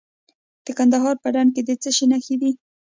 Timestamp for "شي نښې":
1.97-2.35